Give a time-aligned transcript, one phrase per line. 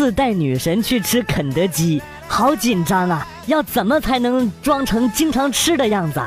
[0.00, 3.26] 自带女神去吃肯德基，好紧张啊！
[3.44, 6.18] 要怎么才能装成经常吃的样子？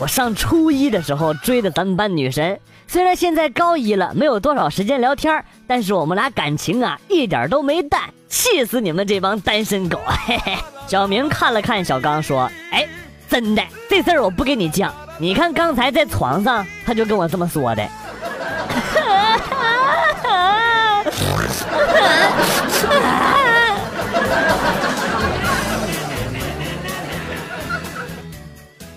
[0.01, 2.59] 我上初一的时候追的咱们班女神。”
[2.91, 10.01] 虽然现在高一了，没有多少时间聊天，但是我们俩感情啊一点都没淡，气死你们这帮单身狗！
[10.27, 10.57] 嘿嘿。
[10.87, 12.89] 小明看了看小刚，说：“哎，
[13.29, 14.91] 真的，这事儿我不跟你犟。
[15.19, 17.87] 你看刚才在床上，他就跟我这么说的。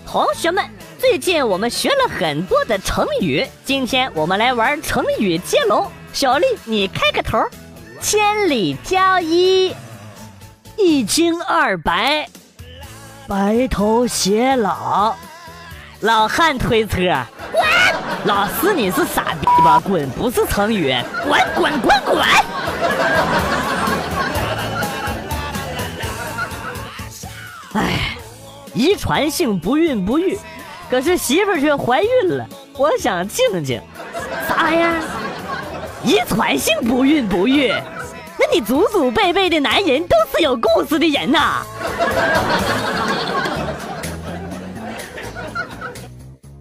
[0.06, 0.64] 同学们。”
[1.12, 5.86] 最近我们学了很多的成语，今天我们来玩成语接龙。
[6.14, 7.38] 小丽，你开个头。
[8.00, 9.76] 千里挑一，
[10.78, 12.26] 一清二白，
[13.28, 15.14] 白头偕老，
[16.00, 16.96] 老汉推车。
[17.52, 17.62] 滚！
[18.24, 19.78] 老师你是傻逼吧？
[19.84, 20.08] 滚！
[20.12, 20.96] 不是成语。
[21.28, 22.24] 滚滚滚滚！
[27.74, 28.16] 哎，
[28.72, 30.38] 遗传性不孕不育。
[30.92, 33.80] 可是媳妇却怀孕了，我想静静。
[34.46, 35.00] 啥呀？
[36.04, 37.72] 遗传性不孕不育？
[38.38, 41.62] 那你祖祖辈辈的男人都是有故事的人呐。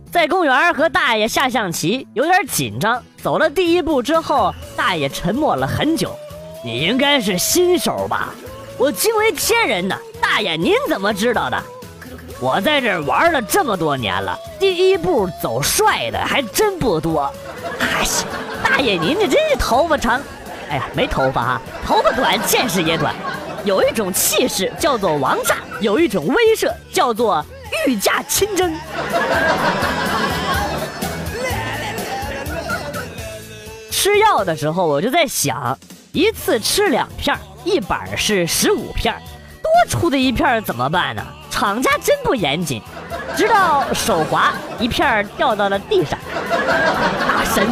[0.10, 3.04] 在公园和大爷下象棋，有点紧张。
[3.22, 6.16] 走了第一步之后，大爷沉默了很久。
[6.64, 8.30] 你应该是新手吧？
[8.78, 9.98] 我惊为天人呐！
[10.22, 11.62] 大爷，您怎么知道的？
[12.42, 17.32] 我在这玩了这么多年了，第一步走帅的还真不多。
[17.80, 18.08] 哎呀，
[18.64, 20.20] 大爷您这真是头发长，
[20.68, 23.14] 哎呀没头发哈，头发短见识也短。
[23.64, 27.46] 有一种气势叫做王炸，有一种威慑叫做
[27.86, 28.76] 御驾亲征。
[33.92, 35.78] 吃药的时候我就在想，
[36.12, 39.14] 一次吃两片，一板是十五片，
[39.62, 41.24] 多出的一片怎么办呢？
[41.52, 42.82] 厂家真不严谨，
[43.38, 46.18] 直到手滑，一片掉到了地上。
[47.20, 47.68] 大神，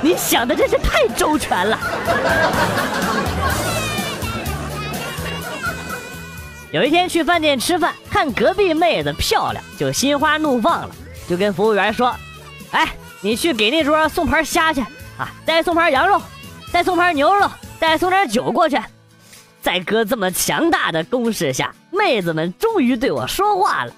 [0.00, 1.78] 你想的真是太周全了。
[6.70, 10.90] 有一天去饭店吃饭，看隔壁妹子漂亮，就心花怒放了，
[11.28, 12.14] 就跟服务员说
[12.70, 12.88] ：“哎，
[13.20, 14.80] 你去给那桌送盘虾去
[15.18, 16.22] 啊，再送盘羊肉，
[16.72, 17.50] 再送盘牛肉，
[17.80, 18.78] 再送点酒过去。”
[19.66, 23.92] 在哥这么强大的攻势下，妹子们终于对我说话了。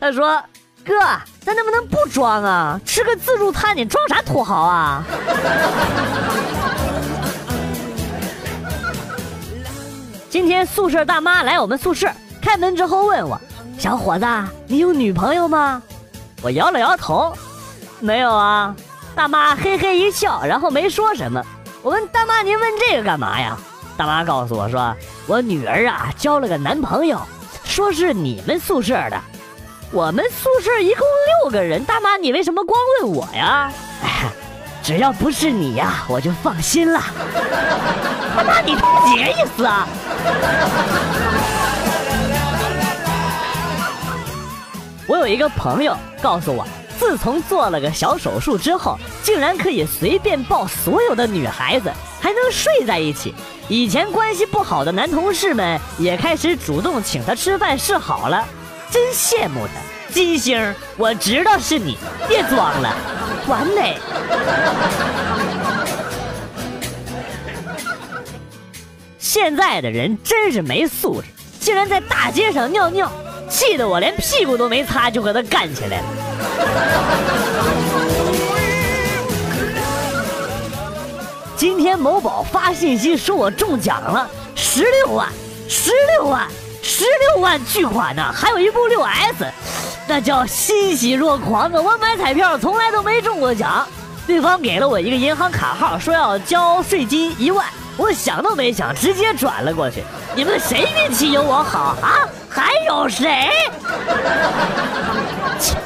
[0.00, 0.42] 他说
[0.82, 0.94] ：“哥，
[1.40, 2.80] 咱能不能不装啊？
[2.86, 5.04] 吃个自助餐，你装啥土豪啊？”
[10.30, 13.38] 今天宿舍大妈来我们宿舍，开门之后问我
[13.78, 14.26] ：“小伙子，
[14.66, 15.82] 你有女朋友吗？”
[16.40, 17.36] 我摇了摇头
[18.00, 18.74] ：“没有啊。”
[19.14, 21.44] 大妈嘿嘿一笑，然后没说什么。
[21.82, 23.54] 我问大妈：“您问这个干嘛呀？”
[23.96, 24.96] 大妈告诉我说
[25.28, 27.20] ：“我女儿啊，交了个男朋友，
[27.64, 29.20] 说是你们宿舍的。
[29.90, 31.06] 我们宿舍一共
[31.42, 33.70] 六个人，大妈你为什么光问我呀？
[34.82, 37.00] 只要不是你呀，我就放心了。
[38.36, 39.86] 大妈，你几个意思啊？”
[45.06, 46.66] 我有一个朋友告诉我，
[46.98, 51.92] 自从做了个小手术之后，竟然可以随便抱所有的女孩子，
[52.22, 53.34] 还能睡在一起。
[53.68, 58.46] 以前关系不好的男同事们也开始主动请他吃饭示好了，
[58.90, 59.72] 真羡慕他。
[60.14, 61.98] 金星，我知道是你，
[62.28, 62.94] 别装了，
[63.48, 63.98] 完美。
[69.18, 71.28] 现在的人真是没素质，
[71.58, 73.10] 竟然在大街上尿尿，
[73.48, 76.04] 气得我连屁股都没擦就和他干起来了。
[81.62, 85.28] 今天某宝发信息说我中奖了，十六万，
[85.68, 86.48] 十六万，
[86.82, 88.32] 十六万巨款呢！
[88.34, 89.46] 还有一部六 S，
[90.08, 91.80] 那叫欣喜若狂啊！
[91.80, 93.86] 我买彩票从来都没中过奖，
[94.26, 97.64] 对方给了我一个银行卡号，说要交税金一万，
[97.96, 100.02] 我想都没想，直接转了过去。
[100.34, 102.28] 你们谁运气有我好啊？
[102.50, 103.48] 还有谁？
[105.60, 105.76] 切，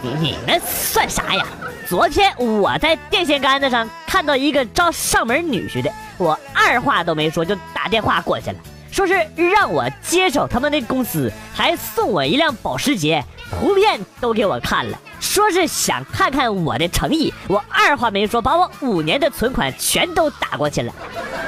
[0.00, 1.44] 你们算啥呀？
[1.88, 8.56] 昨天我在电线杆子上看到一个招上门女婿的，我二话都没说就打电话过去了，
[8.92, 20.94] 说是让我接手他们那公司，还送我一辆保时捷，图片都给我看了，说是想看看我的诚意，我二话没说，把我五年的存款全都打过去了。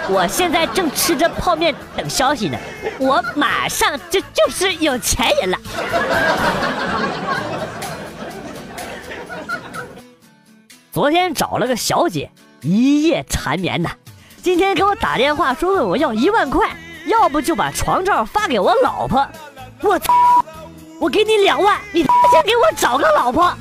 [0.09, 2.59] 我现在正吃着泡面等消息呢，
[2.99, 5.59] 我马上就就是有钱人了。
[10.91, 12.29] 昨天找了个小姐，
[12.67, 13.91] 一夜缠绵呐。
[14.43, 16.69] 今天给我打电话说问我要一万块，
[17.07, 19.27] 要不就把床照发给我老婆。
[19.83, 20.13] 我操！
[20.99, 23.53] 我给你两万，你先给我找个老婆。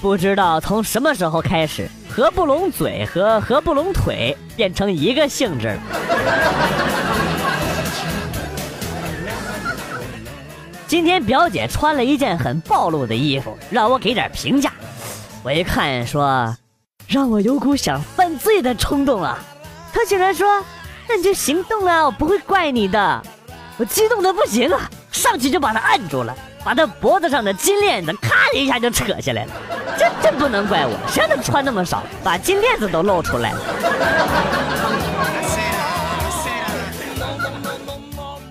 [0.00, 5.80] 不知道从什么时候开始，合不拢嘴和合不拢腿变成一个性质了。
[10.90, 14.72] 今天表姐穿了一件很暴露的衣服，让我给点评价。
[15.44, 16.52] 我一看说，
[17.06, 19.38] 让我有股想犯罪的冲动啊。
[19.92, 20.60] 她竟然说，
[21.08, 23.22] 那你就行动啊，我不会怪你的。
[23.76, 26.34] 我激动的不行啊，上去就把她按住了，
[26.64, 29.52] 把她脖子上的金链子咔的一下就扯下来了。
[29.96, 33.60] 这这不能怪我，谁让她穿那么少，把金链子都露出来了。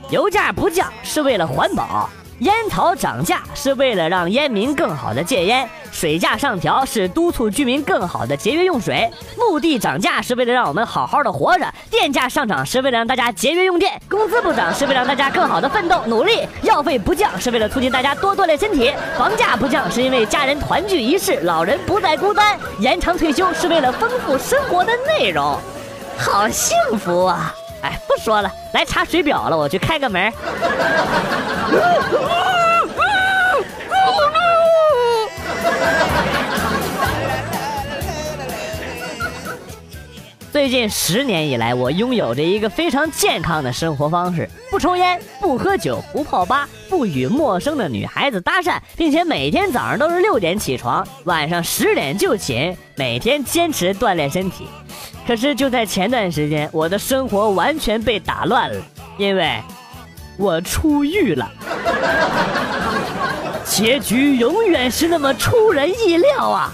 [0.09, 2.09] 油价不降是为了环保。
[2.39, 25.59] 烟草涨价是为了让烟民更好的戒烟，水价上调是督促居民更好的节约用水，墓地涨价是为了让我们好好的活着，电价上涨是为了让大家节约用电，工资不涨是为了让大家更好的奋斗努力，药费不降是为了促进大家多锻炼身体，房价不降是因为家人团聚一室，老人不再孤单，延长退休是为了丰富生活的内容，
[26.17, 27.53] 好幸福啊！
[27.81, 30.31] 哎，不说了，来查水表了，我去开个门。
[40.51, 54.67] 最近十年以来，我拥有着一个非常健康的生活方式：不抽烟，不喝酒，不泡吧，不与陌生的女孩子搭讪，并且每天早上都是六点起床，晚上十点就寝，每天坚持锻炼身体。
[55.29, 58.81] 可是就在前段时间，我的生活完全被打乱了，
[59.15, 59.61] 因为
[60.39, 61.47] 我出狱了。
[63.63, 66.71] 结局永远是那么出人意料啊！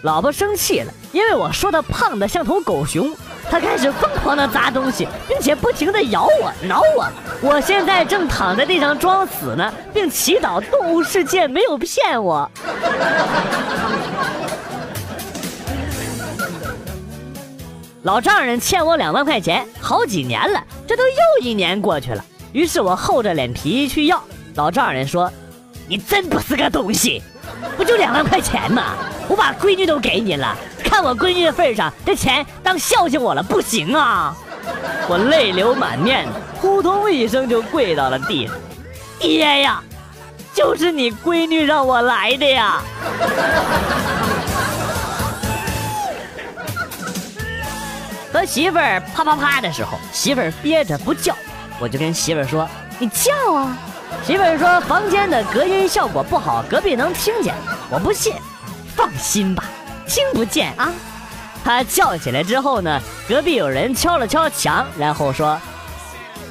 [0.00, 3.14] 老婆生气了，因为我说她胖的像头狗熊，
[3.50, 7.08] 他开始疯狂的砸东西，并且不停的咬我、挠我。
[7.42, 12.48] 我现在正躺在地上装死呢，并祈祷动物世界没有骗我。
[18.04, 22.24] 老丈人欠我两万块钱，好几年了，这都又一年过去了。
[22.52, 24.22] 于是我厚着脸皮去要，
[24.54, 25.30] 老丈人说
[25.88, 27.20] ：“你真不是个东西，
[27.76, 28.94] 不就两万块钱吗？
[29.28, 30.56] 我把闺女都给你了，
[30.90, 34.36] 看我闺女的份上，这钱当孝敬我了，不行啊！”
[35.08, 36.26] 我泪流满面，
[36.60, 38.56] 扑通一声就跪到了地上。
[39.20, 39.80] 爹呀，
[40.52, 42.82] 就是你闺女让我来的呀！
[48.32, 51.36] 和媳妇儿啪啪啪的时候，媳妇儿憋着不叫，
[51.78, 53.78] 我就跟媳妇儿说：“你叫啊！”
[54.26, 57.54] 媳妇儿说：“房间的隔音效果不好，隔壁能听见。”
[57.88, 58.34] 我不信，
[58.96, 59.64] 放心吧，
[60.10, 60.92] 听不见啊。
[61.62, 65.56] 他叫起来之后呢，隔壁有人敲了敲墙，然后说：“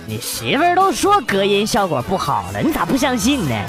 [0.08, 3.56] 你媳妇儿都说隔音效果不好了，你咋不相信呢？”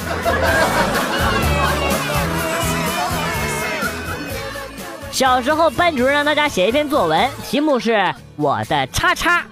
[5.10, 9.44] 小时候，班主任让大家写一篇作文，题目是我的叉叉，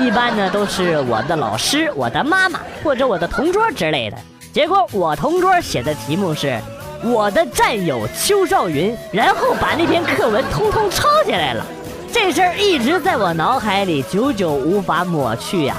[0.00, 4.16] 一般呢都是我的老师、我的妈妈或者我的同桌之类的。
[4.54, 6.58] 结果我同桌写的题目是
[7.04, 11.66] 我的战友邱少云，然后把那篇课文通通抄下来了。
[12.12, 15.74] 这事儿一直在我脑海里，久久无法抹去呀。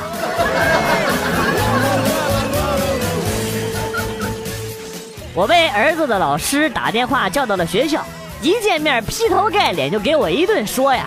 [5.34, 8.03] 我被儿子的老师打电话叫到了学校。
[8.42, 11.06] 一见面劈头盖脸就给我一顿说呀，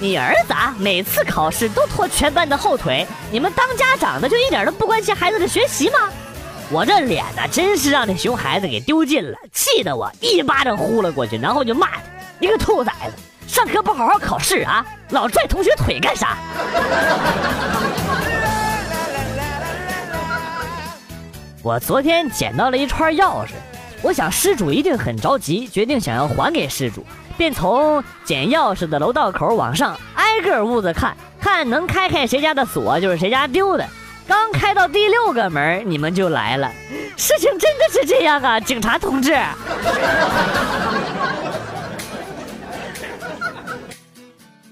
[0.00, 5.98] 你儿子啊，每次考试都拖全班的后腿，你们当家长的就一点都不关心孩子的学习吗？
[6.70, 12.02] 我这脸呢，真是让那熊孩子给丢尽了，气得我一巴掌呼了过去，然后就骂他，
[12.38, 13.14] 你个兔崽子，
[13.46, 16.36] 上课不好好考试啊，老拽同学腿干啥？
[21.62, 23.52] 我昨天捡到了一串钥匙。
[24.02, 27.04] 我想失主一定很着急，决定想要还给失主，
[27.38, 33.88] 便从捡钥匙的楼道口往上挨个屋子看，看能开开谁家的锁就是谁家丢的。
[34.28, 36.70] 刚开到第六个门，你们就来了。
[37.16, 39.34] 事情真的是这样啊， 警察同志！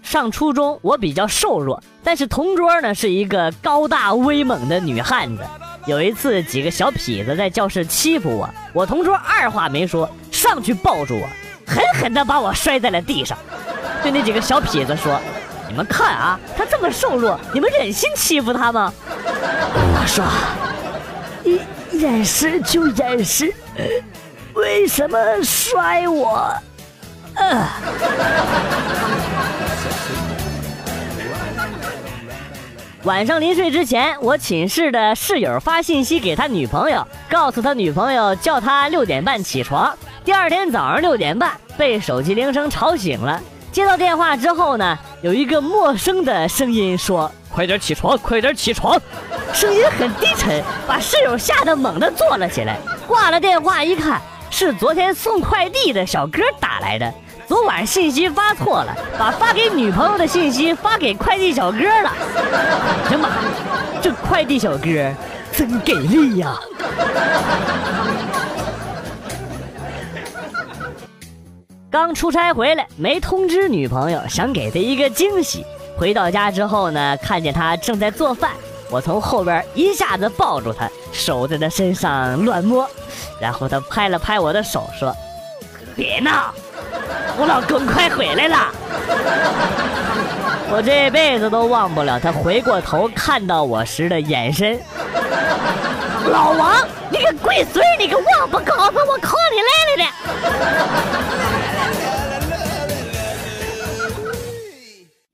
[0.03, 5.43] 上初中我比较瘦弱，但是同桌呢是一个高大威猛的女汉子。
[5.87, 11.27] 有一次，几个小痞子在教室欺负我，我同桌二话没说，上去抱住我，
[11.67, 13.39] 狠狠地把我摔在了地上，
[14.03, 15.19] 对那几个小痞子说
[15.67, 18.93] ：“你们看啊，他这么瘦弱，你们忍心欺负他吗？”
[19.29, 20.25] 我说
[21.45, 21.61] ：“你
[21.99, 23.53] 掩饰就掩饰，
[24.55, 26.53] 为什么摔我？”。
[33.03, 39.97] 晚上临睡之前，我寝室的室友发信息给他女朋友，告诉他女朋友叫他六点半起床。
[40.25, 43.41] 第二天早上六点半，被手机铃声吵醒了。
[43.71, 49.01] 接到电话之后呢，有一个陌生的声音说：“快点起床，快点起床。”
[49.55, 52.77] 声音很低沉，把室友吓得猛地坐了起来。
[53.07, 54.21] 挂了电话一看，
[54.51, 57.11] 是昨天送快递的小哥打来的。
[57.49, 62.13] 昨晚信息发错了，把发给女朋友的信息发给快递小哥了。
[63.07, 63.31] 哎呀妈，
[64.03, 64.87] 这快递小哥
[65.51, 66.59] 真给力呀！
[71.91, 75.65] 刚出差回来，没通知女朋友，想给她一个惊喜。
[75.97, 78.51] 回到家之后呢，看见他正在做饭，
[78.91, 82.89] 我从后边一下子抱住他，手在他身上乱摸，
[83.41, 85.17] 然后他拍了拍我的手，说
[85.97, 86.53] ：“别闹。”
[87.39, 88.57] 我老公快回来了！
[90.71, 94.79] 我这辈子都忘不了他回过头看到我时的眼神。
[96.31, 96.75] 老王，
[97.11, 101.16] 你个龟孙你个王八羔子我靠你来了的！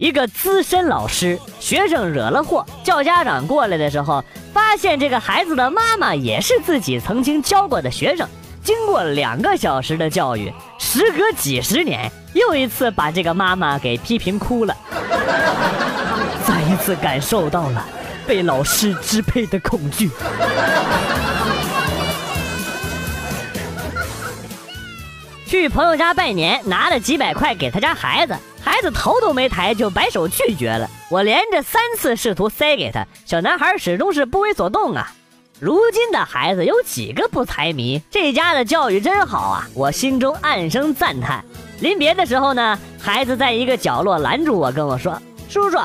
[0.02, 8.28] 一个资深老师，学生惹了祸，叫家长过来的时候，发现这个孩子的妈妈也是自己曾经教过的学生。
[8.64, 14.76] 经过两个小时的教育，时隔几十年，又一次把这个妈妈给批评哭了，
[16.44, 17.86] 再一次感受到了
[18.26, 20.10] 被老师支配的恐惧。
[25.46, 30.88] 去朋友家拜年，拿了几百块给他家孩子，孩子头都没抬就摆手拒绝了。
[31.10, 35.12] 我连着三次试图塞给他，小男孩始终是不为所动啊。
[35.60, 38.02] 如今的孩子有几个不财迷？
[38.10, 39.68] 这家的教育真好啊！
[39.74, 41.44] 我心中暗声赞叹。
[41.80, 45.78] 临别的时候呢，孩子在一个角落拦住我，跟我说：“叔叔，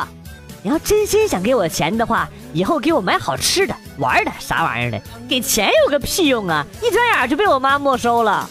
[0.64, 5.00] 你要真心想给我钱的话，以后给我买好吃的、玩的，啥玩意儿的？
[5.30, 6.66] 给钱有个屁用啊！
[6.82, 8.50] 一转眼就被我妈没收了。”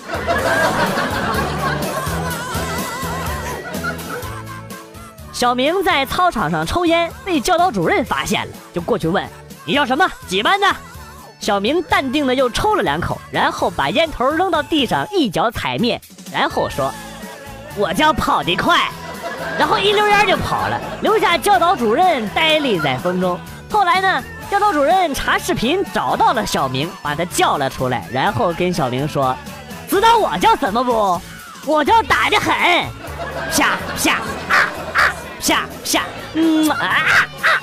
[5.36, 9.22] 小明在操场上抽烟，被教导主任发现了，就过去问
[9.66, 10.10] ：“你叫什么？
[10.26, 10.66] 几班的？”
[11.38, 16.00] 小明淡定的又抽了两口，然后把烟头扔到地上，一脚踩灭，
[16.32, 16.90] 然后说
[17.76, 18.88] ：“我叫跑得快。”
[19.60, 23.38] 然后一溜烟就跑了，留下教导主任呆立在风中。
[23.70, 29.36] 后来呢，教导主任查视频找到了小明，把他叫了出来，然后跟小明说
[29.86, 31.20] ：“知道我叫什么不？
[31.66, 32.54] 我叫打得狠，
[33.52, 34.95] 啪啪啊啊，
[35.40, 36.02] 啪啪，
[36.34, 37.56] 嗯啊啊。”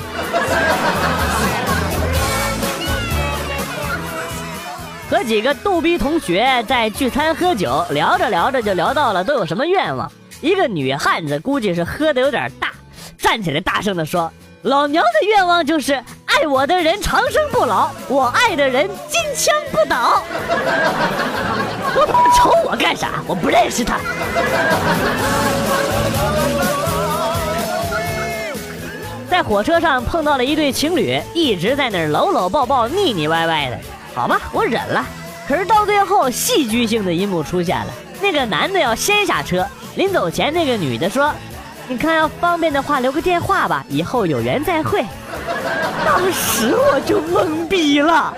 [5.10, 10.12] 和几个逗逼同学在聚餐喝酒，聊着聊着就聊到了都有什么愿望。
[10.42, 12.72] 一个女汉子估计是喝的有点大，
[13.18, 14.32] 站起来大声的说
[14.64, 15.94] ：“老娘的愿望就是
[16.26, 20.24] 爱我的人长生不老，我爱的人金枪不倒。
[21.96, 23.22] ”我他妈瞅我干啥？
[23.28, 24.00] 我不认识他。
[29.34, 33.80] 在火车上碰到了一对情侣，一直在那儿搂搂抱抱、腻腻歪歪的。
[34.14, 35.04] 好吧，我忍了。
[35.48, 37.88] 可是到最后，戏剧性的一幕出现了。
[38.22, 41.34] 那个男的要先下车，临走前，那个女的说
[41.90, 45.04] ：“你看，要方便的话留个电话吧，以后有缘再会。
[46.06, 48.32] ”当时我就懵逼了。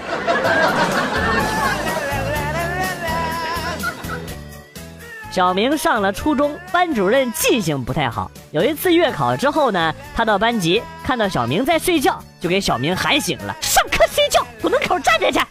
[5.36, 8.32] 小明上了初中，班主任记性不太好。
[8.52, 15.42] 有一次月考之后呢，他到班级看到小明在睡觉，就给小明喊醒了：“上课睡觉，滚门口站着去。”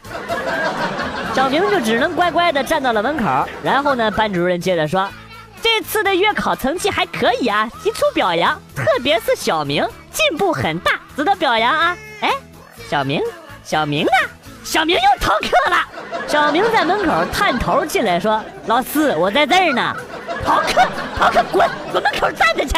[1.37, 5.07] 小明就只能乖乖的站到了门口，然后呢，班主任接着说
[5.61, 12.33] ：“这次的月考成绩还可以啊，提出表扬，特别是小明进步很大，值得表扬啊！”哎，
[12.89, 13.21] 小明，
[13.63, 14.13] 小明呢？
[14.65, 15.77] 小明又逃课了。
[16.27, 19.95] 小明在门口探头进来说：“老师，我在这儿呢。”
[20.45, 20.83] 逃课，
[21.17, 22.77] 逃课，滚，滚门口站着去。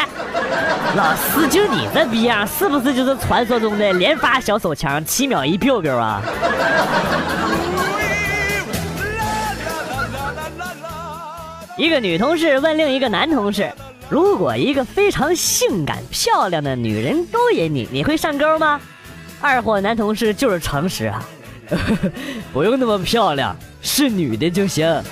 [0.95, 6.21] 老师，就你这逼样，是不是就是传说中的连发小手枪，七秒一 biu biu 啊？
[11.77, 13.69] 一个女同事问另一个男同事
[14.09, 18.79] ：“如果一个非常性感漂亮的女人勾引你，你会上钩吗？
[19.41, 21.23] 二货男同事就是诚实啊，
[22.53, 24.85] 不用那么漂亮，是女的就行。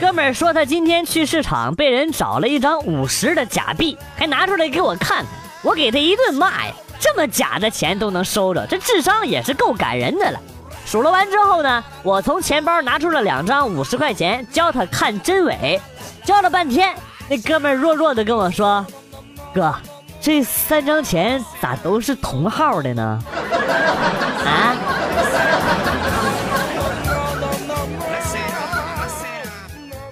[0.00, 5.24] 哥们儿说他今天去市场被人找了一张五十的假币，还拿出来给我看，
[5.62, 10.38] 我给他一顿骂呀，这么假的钱都能收着，这智商也是够感人的了。
[10.86, 15.80] 数落完之后呢，我从钱包拿出了两张五十块钱，教他看真伪。
[16.24, 16.94] 教了半天，
[17.28, 18.86] 那哥们弱弱的跟我说
[19.52, 19.74] ：“哥，
[20.20, 23.18] 这三张钱咋都是同号的呢？”
[24.44, 24.76] 啊？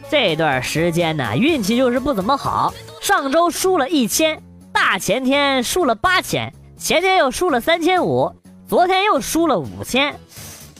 [0.09, 2.73] 这段时间呢，运气就是不怎么好。
[3.03, 4.41] 上周输了一千，
[4.73, 8.33] 大前天输了八千，前天又输了三千五，
[8.69, 10.15] 昨天又输了五千。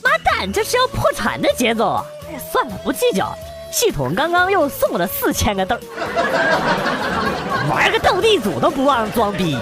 [0.01, 2.03] 妈蛋，这是要破产的节奏啊！
[2.29, 3.35] 哎，算了，不计较。
[3.71, 5.77] 系统刚刚又送了四千个豆，
[7.69, 9.57] 玩个斗地主都不忘装逼。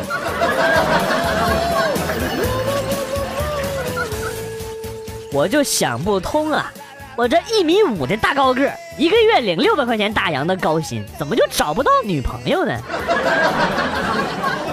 [5.31, 6.71] 我就想不通啊，
[7.17, 12.73] 我这一米五的大高个，一个月领六百块钱大洋的高薪，怎么就找不到女朋友呢？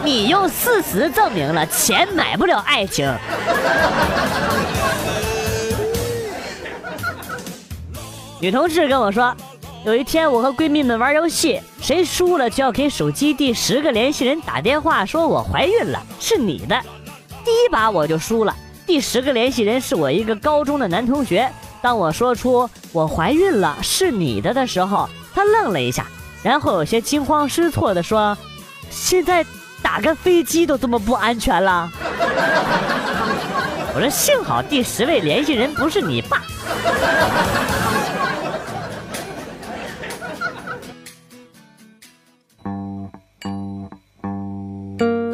[0.05, 3.13] 你用事实证明了钱买不了爱情。
[8.41, 9.35] 女同事跟我说，
[9.85, 16.81] 有一天我和闺蜜们玩游戏，谁输了就要给手机第十个联系人打电话，说我怀孕了，是你的。
[17.45, 18.55] 第一把我就输了，
[18.87, 21.51] 第十个联系人是我一个高中的男同学。
[21.81, 26.07] 当我说出我怀孕了是你的的时候，他愣了一下，
[26.45, 28.39] 然后有些惊慌失措的说
[28.89, 29.45] ：“现在
[29.83, 31.91] 打个飞机都这么不安全了。
[33.95, 36.41] ”我说：“幸好第十位联系人不是你爸。”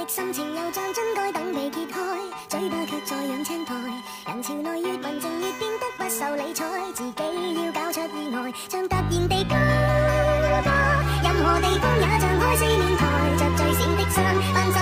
[0.00, 2.00] 的心情又像樽盖等被揭开，
[2.48, 3.74] 嘴巴却在养青苔。
[4.26, 7.12] 人潮内越文静越变得不受理睬，自己
[7.54, 9.56] 要搞出意外，像突然地加歌。
[11.22, 13.04] 任何地方也像开四面台，
[13.36, 13.60] 着最
[14.72, 14.79] 闪。